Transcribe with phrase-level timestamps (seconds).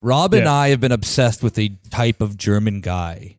[0.00, 0.52] Rob and Yeah.
[0.52, 3.38] I have been obsessed with a type of German guy.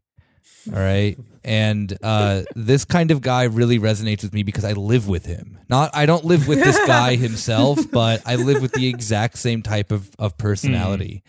[0.71, 1.17] All right.
[1.43, 5.57] And uh, this kind of guy really resonates with me because I live with him.
[5.69, 9.61] Not I don't live with this guy himself, but I live with the exact same
[9.63, 11.23] type of, of personality.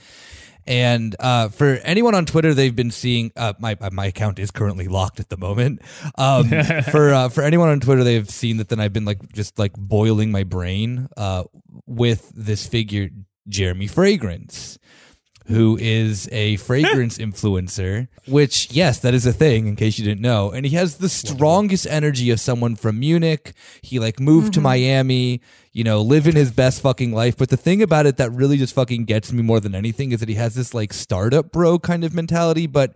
[0.66, 4.88] And uh, for anyone on Twitter, they've been seeing uh, my my account is currently
[4.88, 5.80] locked at the moment.
[6.18, 6.48] Um,
[6.90, 8.68] for uh, for anyone on Twitter, they've seen that.
[8.68, 11.44] Then I've been like just like boiling my brain uh,
[11.86, 13.08] with this figure,
[13.48, 14.78] Jeremy Fragrance,
[15.46, 18.08] who is a fragrance influencer.
[18.26, 19.66] Which yes, that is a thing.
[19.66, 23.52] In case you didn't know, and he has the strongest energy of someone from Munich.
[23.82, 24.64] He like moved to mm-hmm.
[24.64, 25.40] Miami
[25.72, 27.36] you know, living his best fucking life.
[27.36, 30.20] But the thing about it that really just fucking gets me more than anything is
[30.20, 32.94] that he has this like startup bro kind of mentality, but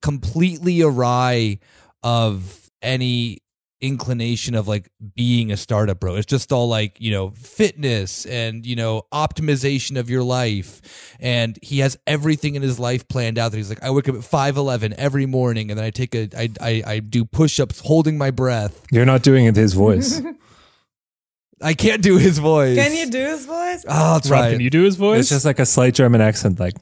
[0.00, 1.58] completely awry
[2.02, 3.41] of any
[3.82, 6.14] inclination of like being a startup bro.
[6.14, 11.16] It's just all like, you know, fitness and, you know, optimization of your life.
[11.20, 14.14] And he has everything in his life planned out that he's like, I wake up
[14.14, 17.80] at 5'11 every morning and then I take a, I, I, I do push ups
[17.80, 18.86] holding my breath.
[18.90, 20.22] You're not doing it his voice.
[21.60, 22.76] I can't do his voice.
[22.76, 23.84] Can you do his voice?
[23.86, 24.42] Oh, I'll try.
[24.42, 25.20] Rob, can you do his voice?
[25.20, 26.58] it's just like a slight German accent.
[26.58, 26.74] Like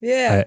[0.00, 0.44] Yeah.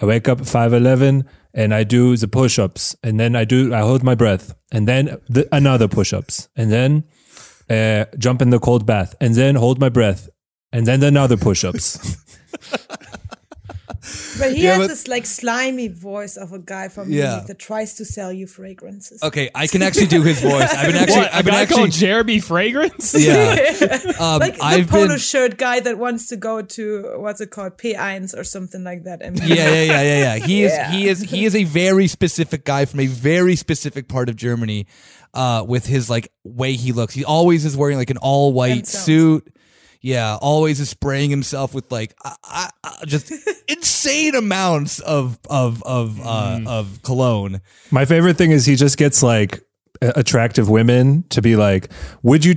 [0.00, 1.26] I, I wake up at five eleven
[1.56, 4.86] and I do the push ups, and then I do I hold my breath, and
[4.86, 7.04] then the, another push ups, and then
[7.68, 10.28] uh, jump in the cold bath, and then hold my breath,
[10.70, 12.16] and then another push ups.
[14.38, 17.28] But he Yeah, has but- this like slimy voice of a guy from Yeah.
[17.28, 19.22] Munich that tries to sell you fragrances.
[19.22, 20.72] Okay, I can actually do his voice.
[20.74, 21.30] I've been actually, what?
[21.32, 23.14] A I've been guy actually, called Jeremy Fragrance?
[23.18, 23.54] yeah.
[24.20, 27.50] Um, like the I've polo been, shirt guy that wants to go to what's it
[27.50, 29.20] called, P1 or something like that.
[29.22, 30.46] in yeah, yeah, yeah, yeah, yeah.
[30.46, 30.90] He is, Yeah.
[30.90, 34.86] he is, he is a very specific guy from a very specific part of Germany.
[35.34, 38.86] Uh, with his like way he looks, he always is wearing like an all white
[38.86, 39.46] suit.
[40.00, 43.30] Yeah, always is spraying himself with like I, uh, uh, just
[43.68, 47.60] insane amounts of of of uh, of cologne.
[47.90, 49.62] my favorite thing is he just gets like
[50.02, 51.88] attractive women to be like
[52.22, 52.54] would you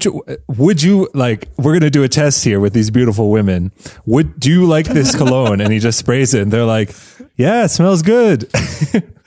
[0.48, 3.72] would you like we're gonna do a test here with these beautiful women.
[4.06, 5.62] Would do you like this cologne?
[5.62, 6.94] And he just sprays it and they're like
[7.38, 8.50] yeah it smells good